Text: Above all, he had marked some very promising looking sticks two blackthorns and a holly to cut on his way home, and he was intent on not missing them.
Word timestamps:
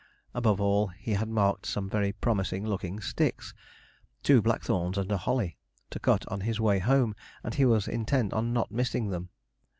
Above 0.33 0.59
all, 0.59 0.87
he 0.97 1.13
had 1.13 1.29
marked 1.29 1.63
some 1.63 1.87
very 1.87 2.11
promising 2.11 2.65
looking 2.65 2.99
sticks 2.99 3.53
two 4.23 4.41
blackthorns 4.41 4.97
and 4.97 5.11
a 5.11 5.17
holly 5.17 5.59
to 5.91 5.99
cut 5.99 6.27
on 6.27 6.41
his 6.41 6.59
way 6.59 6.79
home, 6.79 7.13
and 7.43 7.53
he 7.53 7.65
was 7.65 7.87
intent 7.87 8.33
on 8.33 8.51
not 8.51 8.71
missing 8.71 9.11
them. 9.11 9.29